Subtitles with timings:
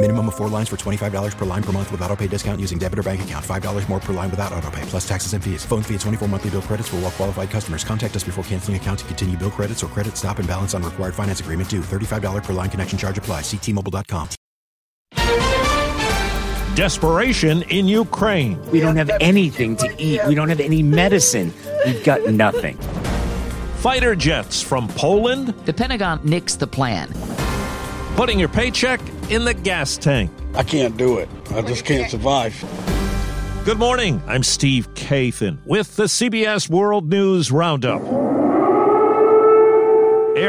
[0.00, 2.78] Minimum of four lines for $25 per line per month with auto pay discount using
[2.78, 3.44] debit or bank account.
[3.44, 5.64] $5 more per line without auto pay, plus taxes and fees.
[5.64, 7.82] Phone fee at 24 monthly bill credits for all well qualified customers.
[7.82, 10.84] Contact us before canceling account to continue bill credits or credit stop and balance on
[10.84, 11.80] required finance agreement due.
[11.80, 13.40] $35 per line connection charge apply.
[13.40, 14.28] Ctmobile.com.
[16.76, 18.56] Desperation in Ukraine.
[18.70, 20.24] We don't have anything to eat.
[20.28, 21.52] We don't have any medicine.
[21.84, 22.78] We've got nothing.
[23.78, 25.48] Fighter jets from Poland.
[25.64, 27.12] The Pentagon nixed the plan.
[28.14, 30.30] Putting your paycheck in the gas tank.
[30.54, 31.28] I can't do it.
[31.50, 32.54] I just can't survive.
[33.64, 34.22] Good morning.
[34.26, 38.37] I'm Steve Kathan with the CBS World News Roundup.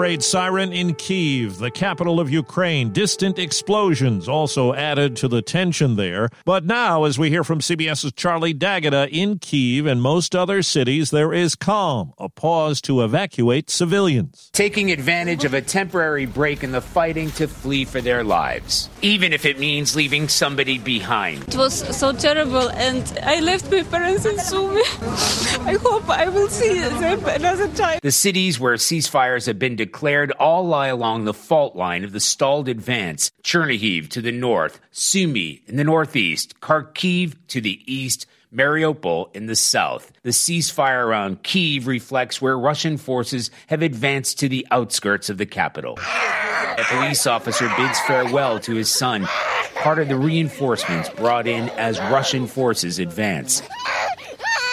[0.00, 2.90] Air raid siren in Kiev, the capital of Ukraine.
[2.90, 6.30] Distant explosions also added to the tension there.
[6.46, 11.10] But now, as we hear from CBS's Charlie D'Agata in Kiev and most other cities,
[11.10, 14.48] there is calm, a pause to evacuate civilians.
[14.54, 19.34] Taking advantage of a temporary break in the fighting to flee for their lives, even
[19.34, 21.46] if it means leaving somebody behind.
[21.46, 24.80] It was so terrible, and I left my parents in Sumy.
[25.66, 27.98] I hope I will see them another time.
[28.02, 29.89] The cities where ceasefires have been declared
[30.38, 33.30] all lie along the fault line of the stalled advance.
[33.42, 39.56] Chernihiv to the north, Sumy in the northeast, Kharkiv to the east, Mariupol in the
[39.56, 40.12] south.
[40.22, 45.46] The ceasefire around Kiev reflects where Russian forces have advanced to the outskirts of the
[45.46, 45.98] capital.
[45.98, 49.28] A police officer bids farewell to his son,
[49.76, 53.62] part of the reinforcements brought in as Russian forces advance.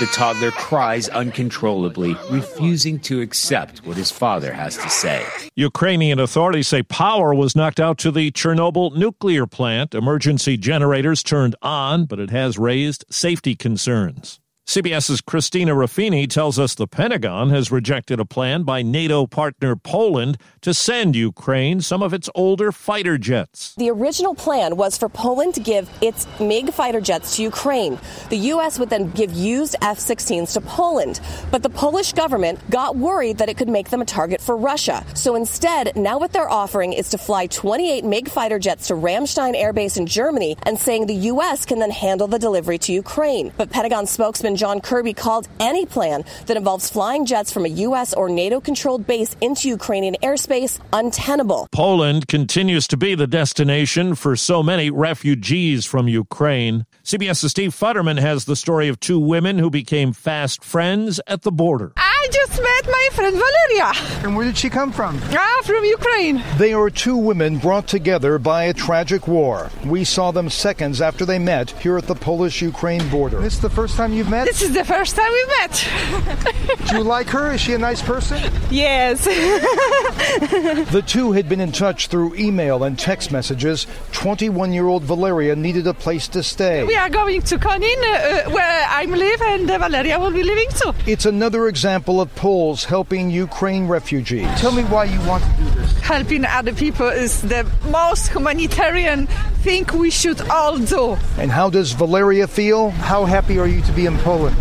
[0.00, 5.24] The toddler cries uncontrollably, refusing to accept what his father has to say.
[5.54, 9.94] Ukrainian authorities say power was knocked out to the Chernobyl nuclear plant.
[9.94, 14.40] Emergency generators turned on, but it has raised safety concerns.
[14.66, 20.38] CBS's Christina Ruffini tells us the Pentagon has rejected a plan by NATO partner Poland
[20.62, 23.74] to send Ukraine some of its older fighter jets.
[23.74, 27.98] The original plan was for Poland to give its MiG fighter jets to Ukraine.
[28.30, 28.78] The U.S.
[28.78, 31.20] would then give used F 16s to Poland.
[31.50, 35.04] But the Polish government got worried that it could make them a target for Russia.
[35.14, 39.54] So instead, now what they're offering is to fly 28 MiG fighter jets to Ramstein
[39.54, 41.66] Air Base in Germany and saying the U.S.
[41.66, 43.52] can then handle the delivery to Ukraine.
[43.58, 48.14] But Pentagon spokesman John Kirby called any plan that involves flying jets from a U.S.
[48.14, 51.68] or NATO controlled base into Ukrainian airspace untenable.
[51.72, 56.86] Poland continues to be the destination for so many refugees from Ukraine.
[57.04, 61.52] CBS's Steve Futterman has the story of two women who became fast friends at the
[61.52, 61.92] border.
[62.24, 63.92] I just met my friend Valeria.
[64.24, 65.20] And where did she come from?
[65.32, 66.42] Ah, from Ukraine.
[66.56, 69.70] They are two women brought together by a tragic war.
[69.84, 73.42] We saw them seconds after they met here at the Polish Ukraine border.
[73.42, 74.46] This is the first time you've met?
[74.46, 76.86] This is the first time we met.
[76.88, 77.52] Do you like her?
[77.52, 78.40] Is she a nice person?
[78.70, 79.24] Yes.
[79.26, 83.86] the two had been in touch through email and text messages.
[84.12, 86.84] 21 year old Valeria needed a place to stay.
[86.84, 90.68] We are going to Konin, uh, where I live, and uh, Valeria will be living
[90.70, 90.94] too.
[91.06, 94.48] It's another example of Poles helping Ukraine refugees.
[94.60, 95.98] Tell me why you want to do this.
[96.00, 99.26] Helping other people is the most humanitarian
[99.62, 101.16] thing we should all do.
[101.38, 102.90] And how does Valeria feel?
[102.90, 104.56] How happy are you to be in Poland?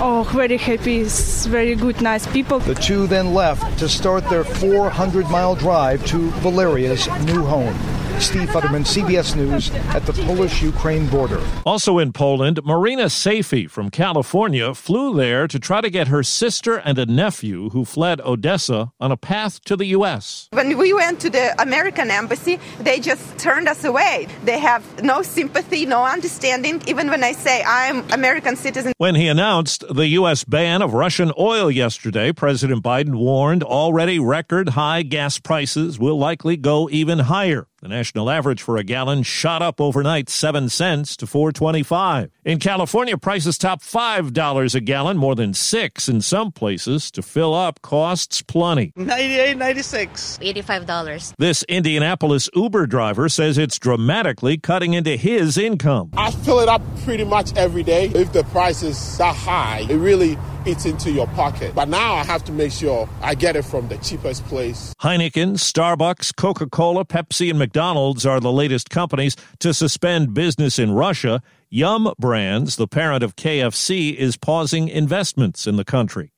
[0.00, 1.00] Oh, very happy.
[1.00, 2.60] It's very good, nice people.
[2.60, 7.76] The two then left to start their 400 mile drive to Valeria's new home.
[8.20, 11.40] Steve Futterman, CBS News, at the Polish Ukraine border.
[11.64, 16.76] Also in Poland, Marina Safi from California flew there to try to get her sister
[16.76, 20.48] and a nephew who fled Odessa on a path to the U.S.
[20.52, 24.26] When we went to the American embassy, they just turned us away.
[24.44, 28.92] They have no sympathy, no understanding, even when I say I'm American citizen.
[28.98, 30.44] When he announced the U.S.
[30.44, 36.56] ban of Russian oil yesterday, President Biden warned already record high gas prices will likely
[36.56, 37.66] go even higher.
[37.80, 42.28] The national average for a gallon shot up overnight 7 cents to 4.25.
[42.44, 47.08] In California, prices top $5 a gallon, more than 6 in some places.
[47.12, 48.92] To fill up costs plenty.
[48.96, 50.38] 98, 96.
[50.42, 51.34] $85.
[51.38, 56.10] This Indianapolis Uber driver says it's dramatically cutting into his income.
[56.16, 58.06] I fill it up pretty much every day.
[58.06, 61.74] If the price is that high, it really eats into your pocket.
[61.74, 64.94] But now I have to make sure I get it from the cheapest place.
[65.00, 70.92] Heineken, Starbucks, Coca Cola, Pepsi, and McDonald's are the latest companies to suspend business in
[70.92, 71.42] Russia.
[71.70, 76.32] Yum Brands, the parent of KFC, is pausing investments in the country.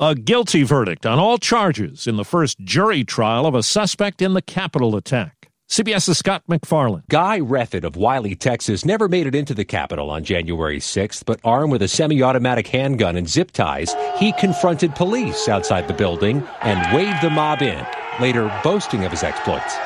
[0.00, 4.34] A guilty verdict on all charges in the first jury trial of a suspect in
[4.34, 5.47] the Capitol attack.
[5.68, 7.02] CBS's Scott MacFarlane.
[7.10, 11.40] Guy Reffitt of Wylie, Texas, never made it into the Capitol on January 6th, but
[11.44, 16.42] armed with a semi automatic handgun and zip ties, he confronted police outside the building
[16.62, 17.86] and waved the mob in,
[18.18, 19.76] later boasting of his exploits.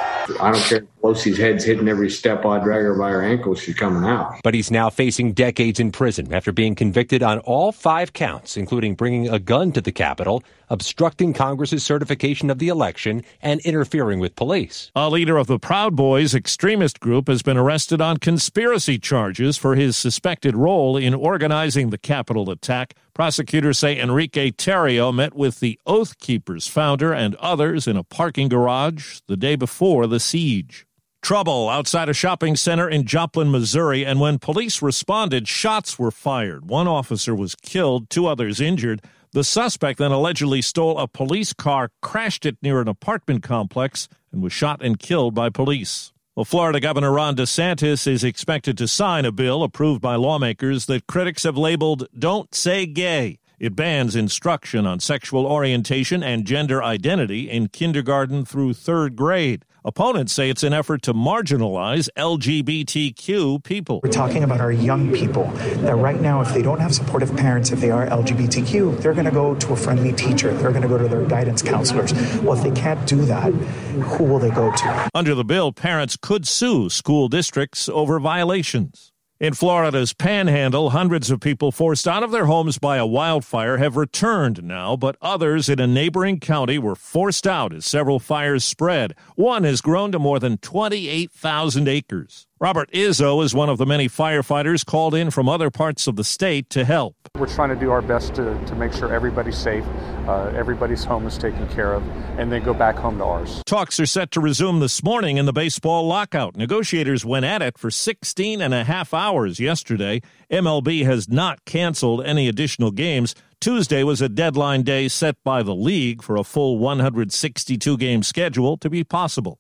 [0.41, 3.61] I don't care if Pelosi's head's hitting every step I drag her by her ankles,
[3.61, 4.41] she's coming out.
[4.43, 8.95] But he's now facing decades in prison after being convicted on all five counts, including
[8.95, 14.37] bringing a gun to the Capitol, obstructing Congress's certification of the election, and interfering with
[14.37, 14.91] police.
[14.95, 19.75] A leader of the Proud Boys extremist group has been arrested on conspiracy charges for
[19.75, 22.95] his suspected role in organizing the Capitol attack.
[23.13, 28.49] Prosecutors say Enrique Tarrio met with the Oath Keepers founder and others in a parking
[28.49, 30.87] garage the day before the siege.
[31.23, 36.69] Trouble outside a shopping center in Joplin, Missouri, and when police responded, shots were fired.
[36.69, 39.03] One officer was killed, two others injured.
[39.31, 44.43] The suspect then allegedly stole a police car, crashed it near an apartment complex, and
[44.43, 46.13] was shot and killed by police.
[46.35, 51.07] Well, Florida Governor Ron DeSantis is expected to sign a bill approved by lawmakers that
[51.07, 53.39] critics have labeled Don't Say Gay.
[53.63, 59.65] It bans instruction on sexual orientation and gender identity in kindergarten through third grade.
[59.85, 64.01] Opponents say it's an effort to marginalize LGBTQ people.
[64.03, 65.45] We're talking about our young people
[65.85, 69.27] that right now, if they don't have supportive parents, if they are LGBTQ, they're going
[69.27, 70.53] to go to a friendly teacher.
[70.55, 72.13] They're going to go to their guidance counselors.
[72.41, 75.11] Well, if they can't do that, who will they go to?
[75.15, 79.12] Under the bill, parents could sue school districts over violations.
[79.43, 83.97] In Florida's panhandle, hundreds of people forced out of their homes by a wildfire have
[83.97, 89.17] returned now, but others in a neighboring county were forced out as several fires spread.
[89.35, 92.47] One has grown to more than 28,000 acres.
[92.63, 96.23] Robert Izzo is one of the many firefighters called in from other parts of the
[96.23, 97.17] state to help.
[97.37, 99.85] We're trying to do our best to, to make sure everybody's safe,
[100.29, 102.07] uh, everybody's home is taken care of,
[102.39, 103.65] and then go back home to ours.
[103.67, 106.55] Talks are set to resume this morning in the baseball lockout.
[106.55, 110.21] Negotiators went at it for 16 and a half hours yesterday.
[110.49, 113.35] MLB has not canceled any additional games.
[113.61, 118.77] Tuesday was a deadline day set by the league for a full 162 game schedule
[118.77, 119.59] to be possible.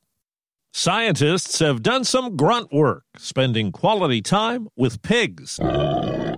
[0.75, 5.61] Scientists have done some grunt work, spending quality time with pigs.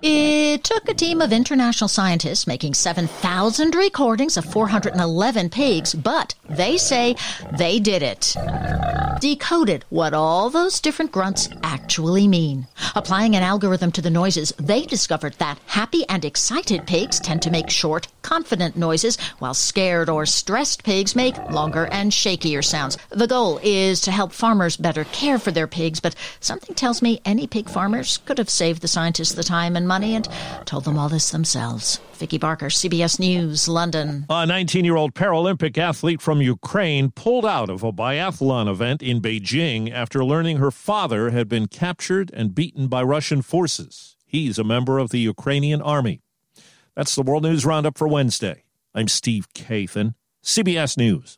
[0.03, 6.75] It took a team of international scientists making 7,000 recordings of 411 pigs, but they
[6.75, 7.15] say
[7.57, 8.35] they did it.
[9.19, 12.67] Decoded what all those different grunts actually mean.
[12.95, 17.49] Applying an algorithm to the noises, they discovered that happy and excited pigs tend to
[17.49, 22.97] make short, confident noises, while scared or stressed pigs make longer and shakier sounds.
[23.09, 27.21] The goal is to help farmers better care for their pigs, but something tells me
[27.23, 30.27] any pig farmers could have saved the scientists the time and money and
[30.65, 31.99] told them all this themselves.
[32.15, 34.25] Vicki Barker, CBS News, London.
[34.29, 39.21] A 19 year old Paralympic athlete from Ukraine pulled out of a biathlon event in
[39.21, 44.15] Beijing after learning her father had been captured and beaten by Russian forces.
[44.25, 46.21] He's a member of the Ukrainian army.
[46.95, 48.63] That's the World News Roundup for Wednesday.
[48.93, 51.37] I'm Steve Kathan, CBS News.